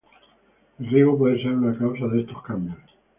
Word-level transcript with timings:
El 0.79 0.87
riego 0.87 1.15
puede 1.15 1.37
ser 1.43 1.51
una 1.51 1.77
causa 1.77 2.07
de 2.07 2.21
estos 2.21 2.41
cambios. 2.41 2.79